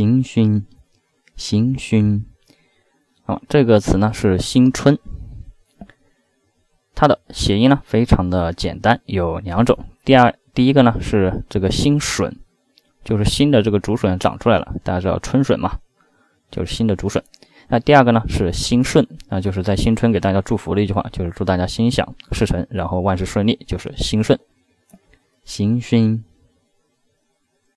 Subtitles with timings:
[0.00, 0.64] 行勋
[1.36, 2.24] 行勋。
[3.22, 4.98] 好这个词呢是新春。
[6.94, 9.78] 它的谐音呢非常的简单有两种。
[10.02, 12.34] 第二第一个呢是这个新笋
[13.04, 15.78] 就是新的这个竹笋长出来了大家知道春笋嘛
[16.50, 17.22] 就是新的竹笋。
[17.68, 24.40] 那第二个呢是新顺那就是在新春给大家祝福的一句话就是祝大家心想事成然后万事顺利就是新顺。
[25.44, 26.24] 行勋。